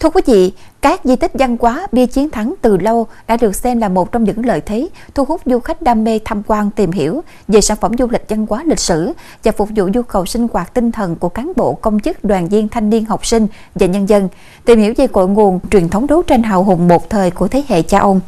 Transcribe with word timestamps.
Thưa 0.00 0.10
quý 0.10 0.22
vị, 0.26 0.52
các 0.80 1.00
di 1.04 1.16
tích 1.16 1.32
văn 1.34 1.56
hóa 1.60 1.86
bia 1.92 2.06
chiến 2.06 2.30
thắng 2.30 2.54
từ 2.62 2.76
lâu 2.76 3.06
đã 3.26 3.36
được 3.36 3.54
xem 3.54 3.78
là 3.78 3.88
một 3.88 4.12
trong 4.12 4.24
những 4.24 4.46
lợi 4.46 4.60
thế 4.60 4.88
thu 5.14 5.24
hút 5.24 5.40
du 5.46 5.58
khách 5.58 5.82
đam 5.82 6.04
mê 6.04 6.20
tham 6.24 6.42
quan 6.46 6.70
tìm 6.70 6.92
hiểu 6.92 7.22
về 7.48 7.60
sản 7.60 7.76
phẩm 7.80 7.92
du 7.98 8.06
lịch 8.10 8.24
văn 8.28 8.46
hóa 8.50 8.62
lịch 8.66 8.78
sử 8.78 9.12
và 9.44 9.52
phục 9.52 9.68
vụ 9.76 9.88
nhu 9.92 10.02
cầu 10.02 10.26
sinh 10.26 10.48
hoạt 10.52 10.74
tinh 10.74 10.92
thần 10.92 11.16
của 11.16 11.28
cán 11.28 11.52
bộ 11.56 11.74
công 11.74 12.00
chức 12.00 12.24
đoàn 12.24 12.48
viên 12.48 12.68
thanh 12.68 12.90
niên 12.90 13.04
học 13.04 13.26
sinh 13.26 13.46
và 13.74 13.86
nhân 13.86 14.08
dân, 14.08 14.28
tìm 14.64 14.78
hiểu 14.78 14.94
về 14.96 15.06
cội 15.06 15.28
nguồn 15.28 15.60
truyền 15.70 15.88
thống 15.88 16.06
đấu 16.06 16.22
tranh 16.22 16.42
hào 16.42 16.64
hùng 16.64 16.88
một 16.88 17.10
thời 17.10 17.30
của 17.30 17.48
thế 17.48 17.62
hệ 17.68 17.82
cha 17.82 17.98
ông. 17.98 18.20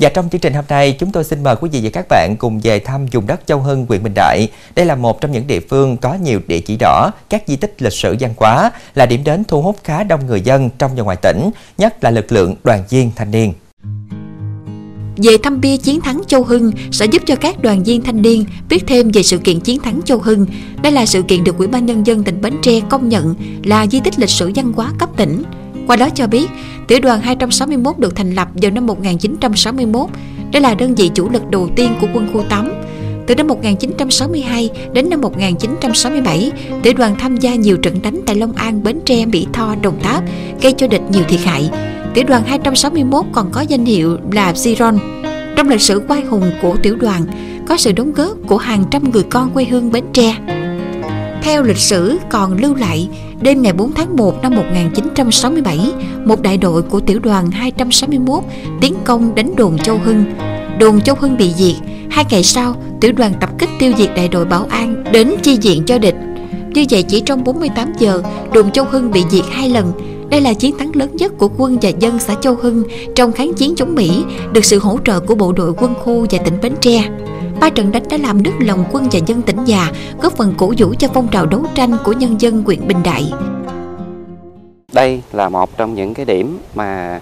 Và 0.00 0.08
trong 0.08 0.28
chương 0.28 0.40
trình 0.40 0.54
hôm 0.54 0.64
nay, 0.68 0.96
chúng 0.98 1.12
tôi 1.12 1.24
xin 1.24 1.42
mời 1.42 1.56
quý 1.60 1.70
vị 1.72 1.80
và 1.82 1.90
các 1.92 2.06
bạn 2.08 2.36
cùng 2.38 2.60
về 2.60 2.78
thăm 2.78 3.06
vùng 3.06 3.26
đất 3.26 3.40
Châu 3.46 3.58
Hưng, 3.58 3.86
huyện 3.88 4.02
Bình 4.02 4.12
Đại. 4.14 4.48
Đây 4.76 4.86
là 4.86 4.94
một 4.94 5.20
trong 5.20 5.32
những 5.32 5.46
địa 5.46 5.60
phương 5.60 5.96
có 5.96 6.14
nhiều 6.14 6.40
địa 6.46 6.60
chỉ 6.60 6.76
đỏ, 6.76 7.10
các 7.28 7.42
di 7.46 7.56
tích 7.56 7.82
lịch 7.82 7.92
sử 7.92 8.16
văn 8.20 8.34
hóa, 8.36 8.70
là 8.94 9.06
điểm 9.06 9.24
đến 9.24 9.44
thu 9.48 9.62
hút 9.62 9.76
khá 9.84 10.02
đông 10.02 10.26
người 10.26 10.40
dân 10.40 10.70
trong 10.78 10.90
và 10.96 11.02
ngoài 11.02 11.16
tỉnh, 11.22 11.50
nhất 11.78 12.04
là 12.04 12.10
lực 12.10 12.32
lượng 12.32 12.54
đoàn 12.64 12.84
viên 12.90 13.10
thanh 13.16 13.30
niên. 13.30 13.52
Về 15.16 15.36
thăm 15.42 15.60
bia 15.60 15.76
chiến 15.76 16.00
thắng 16.00 16.20
Châu 16.26 16.44
Hưng 16.44 16.72
sẽ 16.92 17.06
giúp 17.06 17.22
cho 17.26 17.36
các 17.36 17.62
đoàn 17.62 17.82
viên 17.84 18.02
thanh 18.02 18.22
niên 18.22 18.44
biết 18.68 18.84
thêm 18.86 19.10
về 19.10 19.22
sự 19.22 19.38
kiện 19.38 19.60
chiến 19.60 19.82
thắng 19.82 20.00
Châu 20.04 20.18
Hưng. 20.18 20.46
Đây 20.82 20.92
là 20.92 21.06
sự 21.06 21.22
kiện 21.22 21.44
được 21.44 21.58
Ủy 21.58 21.66
ban 21.66 21.86
Nhân 21.86 22.06
dân 22.06 22.24
tỉnh 22.24 22.40
Bến 22.40 22.54
Tre 22.62 22.72
công 22.90 23.08
nhận 23.08 23.34
là 23.64 23.86
di 23.86 24.00
tích 24.00 24.18
lịch 24.18 24.30
sử 24.30 24.52
văn 24.54 24.72
hóa 24.72 24.92
cấp 24.98 25.08
tỉnh. 25.16 25.42
Qua 25.86 25.96
đó 25.96 26.08
cho 26.14 26.26
biết, 26.26 26.46
tiểu 26.88 26.98
đoàn 27.02 27.20
261 27.20 27.98
được 27.98 28.16
thành 28.16 28.34
lập 28.34 28.48
vào 28.54 28.70
năm 28.70 28.86
1961. 28.86 30.10
Đây 30.52 30.62
là 30.62 30.74
đơn 30.74 30.94
vị 30.94 31.10
chủ 31.14 31.30
lực 31.30 31.50
đầu 31.50 31.68
tiên 31.76 31.94
của 32.00 32.06
quân 32.14 32.28
khu 32.32 32.42
8. 32.48 32.72
Từ 33.26 33.34
năm 33.34 33.46
1962 33.46 34.70
đến 34.92 35.10
năm 35.10 35.20
1967, 35.20 36.52
tiểu 36.82 36.92
đoàn 36.96 37.14
tham 37.18 37.36
gia 37.36 37.54
nhiều 37.54 37.76
trận 37.76 38.02
đánh 38.02 38.20
tại 38.26 38.36
Long 38.36 38.52
An, 38.52 38.82
Bến 38.82 39.00
Tre, 39.04 39.26
Mỹ 39.26 39.46
Tho, 39.52 39.74
Đồng 39.82 40.00
Tháp, 40.02 40.24
gây 40.62 40.72
cho 40.72 40.86
địch 40.86 41.02
nhiều 41.10 41.22
thiệt 41.28 41.40
hại. 41.40 41.70
Tiểu 42.14 42.24
đoàn 42.28 42.42
261 42.46 43.24
còn 43.32 43.50
có 43.52 43.60
danh 43.60 43.84
hiệu 43.84 44.18
là 44.32 44.52
Ziron. 44.52 44.98
Trong 45.56 45.68
lịch 45.68 45.80
sử 45.80 46.02
quay 46.08 46.20
hùng 46.20 46.50
của 46.62 46.76
tiểu 46.82 46.96
đoàn, 46.96 47.22
có 47.68 47.76
sự 47.76 47.92
đóng 47.92 48.12
góp 48.12 48.36
của 48.46 48.56
hàng 48.56 48.84
trăm 48.90 49.10
người 49.10 49.24
con 49.30 49.50
quê 49.50 49.64
hương 49.64 49.92
Bến 49.92 50.04
Tre. 50.12 50.36
Theo 51.48 51.62
lịch 51.62 51.78
sử 51.78 52.18
còn 52.30 52.56
lưu 52.58 52.74
lại, 52.74 53.08
đêm 53.40 53.62
ngày 53.62 53.72
4 53.72 53.92
tháng 53.92 54.16
1 54.16 54.42
năm 54.42 54.54
1967, 54.54 55.78
một 56.24 56.42
đại 56.42 56.56
đội 56.56 56.82
của 56.82 57.00
tiểu 57.00 57.18
đoàn 57.18 57.50
261 57.50 58.42
tiến 58.80 58.94
công 59.04 59.34
đánh 59.34 59.56
đồn 59.56 59.78
Châu 59.78 59.98
Hưng. 60.04 60.24
Đồn 60.80 61.00
Châu 61.00 61.16
Hưng 61.20 61.36
bị 61.36 61.52
diệt, 61.56 61.74
hai 62.10 62.24
ngày 62.30 62.42
sau, 62.42 62.74
tiểu 63.00 63.12
đoàn 63.12 63.32
tập 63.40 63.50
kích 63.58 63.68
tiêu 63.78 63.92
diệt 63.98 64.10
đại 64.16 64.28
đội 64.28 64.44
Bảo 64.44 64.66
An 64.70 65.04
đến 65.12 65.34
chi 65.42 65.58
diện 65.60 65.82
cho 65.86 65.98
địch. 65.98 66.14
Như 66.74 66.84
vậy 66.90 67.02
chỉ 67.02 67.20
trong 67.20 67.44
48 67.44 67.92
giờ, 67.98 68.22
đồn 68.52 68.70
Châu 68.70 68.84
Hưng 68.84 69.10
bị 69.10 69.24
diệt 69.30 69.44
hai 69.50 69.70
lần. 69.70 69.92
Đây 70.30 70.40
là 70.40 70.54
chiến 70.54 70.78
thắng 70.78 70.96
lớn 70.96 71.16
nhất 71.16 71.32
của 71.38 71.48
quân 71.56 71.78
và 71.82 71.88
dân 71.88 72.18
xã 72.18 72.34
Châu 72.34 72.54
Hưng 72.54 72.84
trong 73.14 73.32
kháng 73.32 73.54
chiến 73.54 73.74
chống 73.76 73.94
Mỹ, 73.94 74.24
được 74.52 74.64
sự 74.64 74.78
hỗ 74.78 74.98
trợ 75.04 75.20
của 75.20 75.34
bộ 75.34 75.52
đội 75.52 75.72
quân 75.76 75.94
khu 75.94 76.26
và 76.30 76.38
tỉnh 76.38 76.54
Bến 76.62 76.72
Tre. 76.80 77.04
Ba 77.60 77.70
trận 77.70 77.92
đánh 77.92 78.02
đã 78.10 78.16
làm 78.16 78.42
đứt 78.42 78.52
lòng 78.60 78.84
quân 78.92 79.08
và 79.12 79.20
dân 79.26 79.42
tỉnh 79.42 79.64
già, 79.64 79.92
góp 80.22 80.32
phần 80.32 80.54
cổ 80.58 80.72
vũ 80.78 80.94
cho 80.98 81.08
phong 81.14 81.28
trào 81.28 81.46
đấu 81.46 81.64
tranh 81.74 81.96
của 82.04 82.12
nhân 82.12 82.40
dân 82.40 82.62
huyện 82.62 82.88
Bình 82.88 83.02
Đại. 83.04 83.32
Đây 84.92 85.22
là 85.32 85.48
một 85.48 85.76
trong 85.76 85.94
những 85.94 86.14
cái 86.14 86.26
điểm 86.26 86.58
mà 86.74 87.20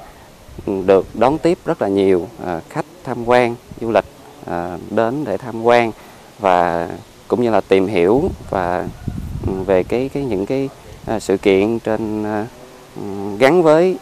được 0.86 1.06
đón 1.14 1.38
tiếp 1.38 1.58
rất 1.64 1.82
là 1.82 1.88
nhiều 1.88 2.28
à, 2.46 2.60
khách 2.68 2.84
tham 3.04 3.28
quan 3.28 3.54
du 3.80 3.90
lịch 3.90 4.04
à, 4.46 4.78
đến 4.90 5.24
để 5.24 5.36
tham 5.36 5.62
quan 5.62 5.92
và 6.38 6.88
cũng 7.28 7.42
như 7.42 7.50
là 7.50 7.60
tìm 7.60 7.86
hiểu 7.86 8.30
và 8.50 8.88
ừ, 9.46 9.52
về 9.66 9.82
cái 9.82 10.10
cái 10.14 10.24
những 10.24 10.46
cái 10.46 10.68
à, 11.06 11.20
sự 11.20 11.36
kiện 11.36 11.78
trên 11.78 12.24
ừ, 12.96 13.02
gắn 13.38 13.62
với 13.62 13.96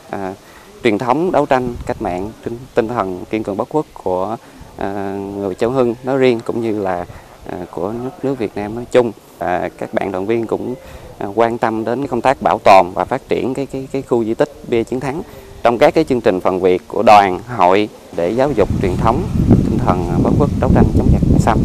truyền 0.85 0.99
thống 0.99 1.33
đấu 1.33 1.47
tranh 1.47 1.75
cách 1.87 2.03
mạng 2.03 2.31
tinh 2.75 2.89
thần 2.89 3.25
kiên 3.31 3.43
cường 3.43 3.57
bất 3.57 3.69
khuất 3.69 3.85
của 3.95 4.37
À, 4.77 5.19
người 5.37 5.55
Châu 5.55 5.71
Hưng 5.71 5.95
nói 6.05 6.19
riêng 6.19 6.41
cũng 6.45 6.63
như 6.63 6.83
là 6.83 7.05
à, 7.51 7.57
của 7.71 7.93
nước 7.93 8.11
nước 8.23 8.39
Việt 8.39 8.53
Nam 8.55 8.75
nói 8.75 8.85
chung. 8.93 9.13
và 9.39 9.69
các 9.79 9.95
bạn 9.95 10.13
đoàn 10.13 10.27
viên 10.27 10.47
cũng 10.47 10.75
à, 11.19 11.27
quan 11.35 11.59
tâm 11.59 11.85
đến 11.85 12.07
công 12.07 12.21
tác 12.21 12.43
bảo 12.43 12.59
tồn 12.65 12.87
và 12.95 13.05
phát 13.05 13.29
triển 13.29 13.55
cái 13.55 13.67
cái 13.67 13.89
cái 13.93 14.03
khu 14.03 14.25
di 14.25 14.35
tích 14.35 14.53
bia 14.69 14.85
chiến 14.85 15.01
thắng 15.01 15.23
trong 15.63 15.79
các 15.79 15.95
cái 15.95 16.05
chương 16.05 16.21
trình 16.21 16.41
phần 16.41 16.61
việc 16.61 16.83
của 16.89 17.03
đoàn, 17.03 17.41
hội 17.57 17.89
để 18.17 18.31
giáo 18.31 18.51
dục 18.53 18.69
truyền 18.83 18.97
thống, 18.97 19.23
tinh 19.49 19.79
thần 19.79 20.09
bất 20.23 20.31
khuất 20.39 20.51
đấu 20.61 20.71
tranh 20.75 20.85
chống 20.99 21.09
giặc, 21.13 21.23
xâm 21.39 21.59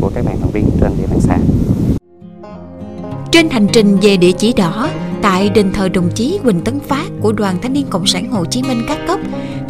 của 0.00 0.10
các 0.14 0.24
bạn 0.24 0.36
đoàn 0.40 0.50
viên 0.52 0.64
trên 0.80 0.92
địa 0.98 1.06
bàn 1.10 1.20
xã. 1.20 1.38
Trên 3.30 3.50
hành 3.50 3.66
trình 3.72 3.98
về 4.02 4.16
địa 4.16 4.32
chỉ 4.32 4.52
đỏ, 4.52 4.88
tại 5.22 5.48
đền 5.48 5.72
thờ 5.72 5.88
đồng 5.88 6.10
chí 6.14 6.38
Quỳnh 6.44 6.60
Tấn 6.60 6.80
Phát 6.80 7.06
của 7.20 7.32
Đoàn 7.32 7.56
Thanh 7.62 7.72
niên 7.72 7.86
Cộng 7.90 8.06
sản 8.06 8.30
Hồ 8.30 8.44
Chí 8.44 8.62
Minh 8.62 8.82
các 8.88 8.98
cấp 9.06 9.20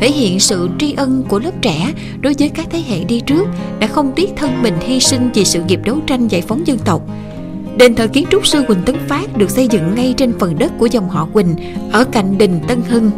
thể 0.05 0.11
hiện 0.11 0.41
sự 0.41 0.69
tri 0.79 0.93
ân 0.93 1.23
của 1.29 1.39
lớp 1.39 1.51
trẻ 1.63 1.93
đối 2.21 2.35
với 2.39 2.49
các 2.49 2.67
thế 2.71 2.83
hệ 2.89 3.05
đi 3.05 3.21
trước 3.21 3.45
đã 3.79 3.87
không 3.87 4.13
tiếc 4.17 4.31
thân 4.37 4.63
mình 4.63 4.75
hy 4.81 5.01
sinh 5.01 5.31
vì 5.35 5.45
sự 5.45 5.63
nghiệp 5.63 5.81
đấu 5.85 5.99
tranh 6.07 6.29
giải 6.29 6.43
phóng 6.43 6.67
dân 6.67 6.79
tộc. 6.79 7.03
Đền 7.77 7.95
thờ 7.95 8.07
kiến 8.07 8.27
trúc 8.31 8.47
sư 8.47 8.65
Quỳnh 8.69 8.83
Tấn 8.83 8.97
Phát 9.09 9.37
được 9.37 9.51
xây 9.51 9.69
dựng 9.69 9.95
ngay 9.95 10.15
trên 10.17 10.39
phần 10.39 10.59
đất 10.59 10.73
của 10.79 10.87
dòng 10.87 11.09
họ 11.09 11.29
Quỳnh 11.33 11.55
ở 11.93 12.05
cạnh 12.05 12.39
đình 12.39 12.61
Tân 12.69 12.83
Hưng. 12.89 13.11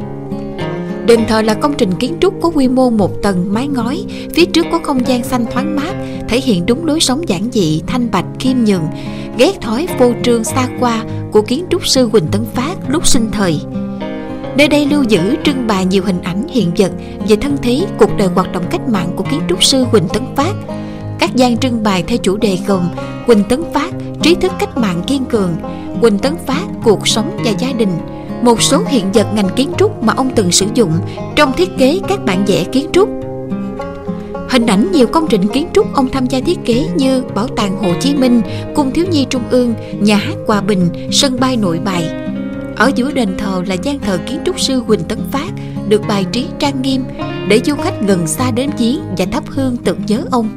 Đền 1.06 1.20
thờ 1.28 1.42
là 1.42 1.54
công 1.54 1.74
trình 1.78 1.90
kiến 1.98 2.16
trúc 2.20 2.34
có 2.42 2.50
quy 2.54 2.68
mô 2.68 2.90
một 2.90 3.22
tầng 3.22 3.54
mái 3.54 3.68
ngói, 3.68 4.04
phía 4.34 4.44
trước 4.44 4.66
có 4.72 4.78
không 4.82 5.06
gian 5.06 5.24
xanh 5.24 5.44
thoáng 5.52 5.76
mát, 5.76 5.94
thể 6.28 6.40
hiện 6.40 6.66
đúng 6.66 6.86
lối 6.86 7.00
sống 7.00 7.28
giản 7.28 7.48
dị, 7.52 7.82
thanh 7.86 8.10
bạch, 8.10 8.26
khiêm 8.38 8.56
nhường, 8.64 8.86
ghét 9.38 9.60
thói 9.60 9.86
phô 9.98 10.12
trương 10.24 10.44
xa 10.44 10.68
qua 10.80 11.04
của 11.32 11.42
kiến 11.42 11.64
trúc 11.70 11.86
sư 11.86 12.08
Quỳnh 12.12 12.26
Tấn 12.26 12.44
Phát 12.54 12.74
lúc 12.88 13.06
sinh 13.06 13.28
thời. 13.32 13.60
Nơi 14.56 14.68
đây 14.68 14.86
lưu 14.86 15.02
giữ 15.02 15.36
trưng 15.44 15.66
bày 15.66 15.84
nhiều 15.84 16.02
hình 16.06 16.22
ảnh 16.22 16.46
hiện 16.48 16.70
vật 16.76 16.92
về 17.28 17.36
thân 17.36 17.56
thế 17.62 17.80
cuộc 17.98 18.10
đời 18.18 18.28
hoạt 18.28 18.52
động 18.52 18.64
cách 18.70 18.88
mạng 18.88 19.08
của 19.16 19.24
kiến 19.30 19.40
trúc 19.48 19.64
sư 19.64 19.84
Quỳnh 19.92 20.08
Tấn 20.08 20.22
Phát. 20.36 20.52
Các 21.18 21.36
gian 21.36 21.58
trưng 21.58 21.82
bày 21.82 22.02
theo 22.02 22.18
chủ 22.18 22.36
đề 22.36 22.58
gồm 22.66 22.88
Quỳnh 23.26 23.44
Tấn 23.48 23.62
Phát, 23.72 23.90
trí 24.22 24.34
thức 24.34 24.52
cách 24.58 24.76
mạng 24.76 25.02
kiên 25.06 25.24
cường, 25.24 25.56
Quỳnh 26.00 26.18
Tấn 26.18 26.36
Phát, 26.46 26.62
cuộc 26.84 27.08
sống 27.08 27.38
và 27.44 27.50
gia 27.58 27.72
đình, 27.72 27.88
một 28.42 28.62
số 28.62 28.82
hiện 28.88 29.12
vật 29.14 29.26
ngành 29.34 29.48
kiến 29.56 29.70
trúc 29.78 30.02
mà 30.02 30.12
ông 30.16 30.30
từng 30.34 30.52
sử 30.52 30.66
dụng 30.74 30.92
trong 31.36 31.52
thiết 31.52 31.68
kế 31.78 32.00
các 32.08 32.24
bản 32.24 32.44
vẽ 32.44 32.64
kiến 32.64 32.86
trúc. 32.92 33.08
Hình 34.50 34.66
ảnh 34.66 34.92
nhiều 34.92 35.06
công 35.06 35.26
trình 35.28 35.48
kiến 35.48 35.68
trúc 35.72 35.94
ông 35.94 36.08
tham 36.08 36.26
gia 36.26 36.40
thiết 36.40 36.58
kế 36.64 36.86
như 36.96 37.22
Bảo 37.34 37.48
tàng 37.48 37.76
Hồ 37.76 37.88
Chí 38.00 38.14
Minh, 38.14 38.42
Cung 38.74 38.90
Thiếu 38.92 39.04
Nhi 39.10 39.26
Trung 39.30 39.42
ương, 39.50 39.74
Nhà 40.00 40.16
hát 40.16 40.36
Hòa 40.46 40.60
Bình, 40.60 40.88
Sân 41.12 41.40
bay 41.40 41.56
Nội 41.56 41.80
Bài, 41.84 42.10
ở 42.76 42.90
giữa 42.94 43.10
đền 43.10 43.36
thờ 43.38 43.62
là 43.66 43.74
gian 43.82 43.98
thờ 43.98 44.18
kiến 44.26 44.40
trúc 44.46 44.60
sư 44.60 44.82
Huỳnh 44.86 45.04
Tấn 45.04 45.18
Phát 45.32 45.48
được 45.88 46.02
bài 46.08 46.26
trí 46.32 46.46
trang 46.58 46.82
nghiêm 46.82 47.04
để 47.48 47.60
du 47.64 47.74
khách 47.76 47.94
gần 48.06 48.26
xa 48.26 48.50
đến 48.50 48.70
viếng 48.78 49.00
và 49.18 49.24
thắp 49.32 49.44
hương 49.46 49.76
tưởng 49.84 50.00
nhớ 50.06 50.20
ông. 50.30 50.48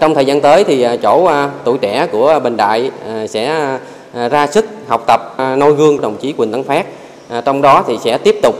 Trong 0.00 0.14
thời 0.14 0.24
gian 0.24 0.40
tới 0.40 0.64
thì 0.64 0.82
à, 0.82 0.96
chỗ 0.96 1.24
à, 1.24 1.50
tuổi 1.64 1.78
trẻ 1.78 2.06
của 2.12 2.40
Bình 2.44 2.56
Đại 2.56 2.90
à, 3.06 3.26
sẽ 3.26 3.78
ra 4.30 4.46
sức 4.46 4.64
học 4.88 5.04
tập 5.06 5.20
noi 5.58 5.72
gương 5.72 6.00
đồng 6.00 6.16
chí 6.16 6.32
Quỳnh 6.32 6.52
Tấn 6.52 6.62
Phát. 6.62 6.86
Trong 7.44 7.62
đó 7.62 7.84
thì 7.86 7.98
sẽ 8.04 8.18
tiếp 8.18 8.36
tục 8.42 8.54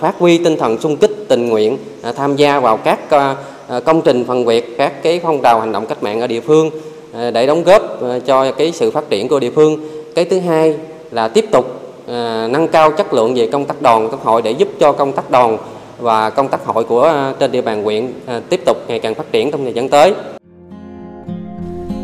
phát 0.00 0.14
huy 0.18 0.38
tinh 0.38 0.56
thần 0.58 0.80
sung 0.80 0.96
kích 0.96 1.10
tình 1.28 1.48
nguyện 1.48 1.78
tham 2.16 2.36
gia 2.36 2.60
vào 2.60 2.76
các 2.76 2.98
công 3.84 4.02
trình 4.04 4.24
phần 4.24 4.44
việc, 4.44 4.74
các 4.78 5.02
cái 5.02 5.20
phong 5.22 5.42
trào 5.42 5.60
hành 5.60 5.72
động 5.72 5.86
cách 5.86 6.02
mạng 6.02 6.20
ở 6.20 6.26
địa 6.26 6.40
phương 6.40 6.70
À, 7.14 7.30
để 7.30 7.46
đóng 7.46 7.62
góp 7.64 8.02
à, 8.02 8.18
cho 8.26 8.52
cái 8.52 8.72
sự 8.72 8.90
phát 8.90 9.10
triển 9.10 9.28
của 9.28 9.40
địa 9.40 9.50
phương 9.50 9.78
cái 10.14 10.24
thứ 10.24 10.40
hai 10.40 10.74
là 11.10 11.28
tiếp 11.28 11.44
tục 11.52 11.94
à, 12.08 12.48
nâng 12.50 12.68
cao 12.68 12.92
chất 12.92 13.14
lượng 13.14 13.34
về 13.34 13.48
công 13.52 13.64
tác 13.64 13.82
đoàn 13.82 14.08
công 14.10 14.20
hội 14.24 14.42
để 14.42 14.50
giúp 14.50 14.68
cho 14.80 14.92
công 14.92 15.12
tác 15.12 15.30
đoàn 15.30 15.58
và 15.98 16.30
công 16.30 16.48
tác 16.48 16.66
hội 16.66 16.84
của 16.84 17.32
trên 17.38 17.52
địa 17.52 17.62
bàn 17.62 17.84
huyện 17.84 18.12
tiếp 18.48 18.60
tục 18.66 18.76
ngày 18.88 18.98
càng 18.98 19.14
phát 19.14 19.32
triển 19.32 19.50
trong 19.50 19.64
thời 19.64 19.72
gian 19.72 19.88
tới. 19.88 20.14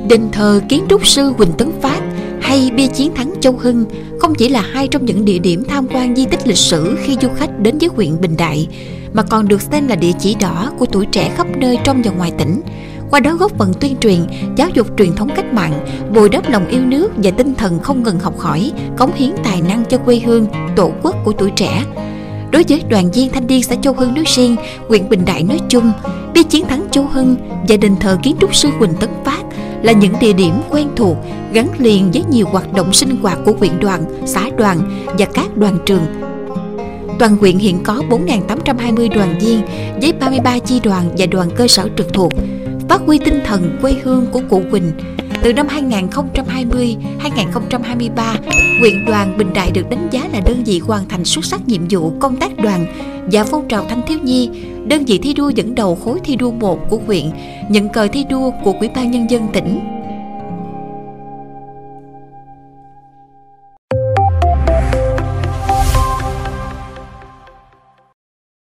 Đền 0.09 0.29
thờ 0.33 0.61
kiến 0.69 0.85
trúc 0.89 1.07
sư 1.07 1.33
Quỳnh 1.39 1.53
Tấn 1.53 1.71
Phát 1.81 2.01
hay 2.41 2.71
bia 2.77 2.87
chiến 2.87 3.15
thắng 3.15 3.33
Châu 3.41 3.53
Hưng 3.59 3.85
không 4.21 4.35
chỉ 4.35 4.49
là 4.49 4.61
hai 4.61 4.89
trong 4.89 5.05
những 5.05 5.25
địa 5.25 5.39
điểm 5.39 5.65
tham 5.69 5.87
quan 5.95 6.17
di 6.17 6.27
tích 6.27 6.49
lịch 6.49 6.57
sử 6.57 6.97
khi 7.03 7.17
du 7.23 7.29
khách 7.37 7.51
đến 7.59 7.79
với 7.79 7.89
huyện 7.97 8.21
Bình 8.21 8.35
Đại, 8.39 8.69
mà 9.13 9.23
còn 9.23 9.49
được 9.49 9.63
xem 9.63 9.89
là 9.89 9.97
địa 9.97 10.13
chỉ 10.19 10.37
đỏ 10.41 10.73
của 10.79 10.87
tuổi 10.87 11.07
trẻ 11.07 11.33
khắp 11.37 11.47
nơi 11.57 11.79
trong 11.85 12.03
và 12.05 12.11
ngoài 12.11 12.33
tỉnh 12.39 12.61
qua 13.11 13.21
đó 13.21 13.35
góp 13.35 13.59
phần 13.59 13.73
tuyên 13.81 13.97
truyền, 13.97 14.27
giáo 14.57 14.69
dục 14.75 14.87
truyền 14.99 15.15
thống 15.15 15.29
cách 15.37 15.53
mạng, 15.53 15.73
bồi 16.15 16.29
đắp 16.29 16.51
lòng 16.51 16.69
yêu 16.69 16.81
nước 16.85 17.13
và 17.17 17.31
tinh 17.31 17.55
thần 17.55 17.81
không 17.83 18.03
ngừng 18.03 18.21
học 18.21 18.39
hỏi, 18.39 18.73
cống 18.97 19.15
hiến 19.15 19.31
tài 19.45 19.63
năng 19.63 19.85
cho 19.85 19.99
quê 19.99 20.21
hương, 20.25 20.47
tổ 20.77 20.93
quốc 21.03 21.17
của 21.25 21.33
tuổi 21.33 21.51
trẻ. 21.57 21.85
Đối 22.51 22.65
với 22.69 22.83
đoàn 22.89 23.11
viên 23.11 23.33
thanh 23.33 23.47
niên 23.47 23.63
xã 23.63 23.75
Châu 23.83 23.93
Hưng 23.93 24.15
nói 24.15 24.25
riêng, 24.27 24.57
huyện 24.89 25.09
Bình 25.09 25.25
Đại 25.27 25.43
nói 25.43 25.61
chung, 25.69 25.93
bia 26.35 26.43
chiến 26.43 26.67
thắng 26.69 26.87
Châu 26.91 27.05
Hưng 27.05 27.37
và 27.69 27.77
đền 27.77 27.97
thờ 28.01 28.19
kiến 28.23 28.37
trúc 28.41 28.55
sư 28.55 28.69
Quỳnh 28.79 28.95
Tấn 29.01 29.11
Phát 29.25 29.43
là 29.83 29.93
những 29.93 30.15
địa 30.21 30.33
điểm 30.33 30.55
quen 30.71 30.89
thuộc 30.97 31.17
gắn 31.53 31.69
liền 31.79 32.11
với 32.11 32.25
nhiều 32.31 32.47
hoạt 32.47 32.73
động 32.73 32.93
sinh 32.93 33.17
hoạt 33.23 33.39
của 33.45 33.53
huyện 33.53 33.81
đoàn, 33.81 34.05
xã 34.27 34.51
đoàn 34.57 35.07
và 35.19 35.27
các 35.35 35.57
đoàn 35.57 35.79
trường 35.87 36.03
Toàn 37.19 37.37
huyện 37.37 37.59
hiện 37.59 37.83
có 37.85 38.03
4.820 38.11 39.15
đoàn 39.15 39.39
viên 39.39 39.61
với 40.03 40.13
33 40.13 40.59
chi 40.59 40.81
đoàn 40.85 41.11
và 41.19 41.27
đoàn 41.27 41.49
cơ 41.57 41.69
sở 41.69 41.89
trực 41.97 42.13
thuộc 42.13 42.33
phát 42.89 43.01
huy 43.07 43.19
tinh 43.19 43.41
thần 43.45 43.79
quê 43.83 43.95
hương 44.03 44.27
của 44.33 44.41
cụ 44.49 44.63
Quỳnh. 44.71 44.93
Từ 45.43 45.53
năm 45.53 45.67
2020-2023, 45.67 48.37
huyện 48.81 49.05
đoàn 49.05 49.39
Bình 49.39 49.53
Đại 49.55 49.71
được 49.71 49.91
đánh 49.91 50.09
giá 50.11 50.29
là 50.33 50.41
đơn 50.41 50.63
vị 50.67 50.79
hoàn 50.79 51.09
thành 51.09 51.25
xuất 51.25 51.45
sắc 51.45 51.69
nhiệm 51.69 51.83
vụ 51.91 52.13
công 52.21 52.37
tác 52.37 52.57
đoàn 52.57 52.87
và 53.33 53.45
phong 53.45 53.69
trào 53.69 53.85
thanh 53.89 54.03
thiếu 54.07 54.19
nhi, 54.23 54.51
đơn 54.87 55.05
vị 55.05 55.19
thi 55.23 55.35
đua 55.35 55.49
dẫn 55.49 55.75
đầu 55.75 55.95
khối 55.95 56.19
thi 56.25 56.37
đua 56.37 56.51
1 56.51 56.91
của 56.91 56.99
huyện, 57.07 57.31
nhận 57.69 57.89
cờ 57.89 58.09
thi 58.13 58.25
đua 58.31 58.51
của 58.65 58.75
Ủy 58.81 58.89
ban 58.89 59.11
Nhân 59.11 59.31
dân 59.31 59.49
tỉnh. 59.53 59.98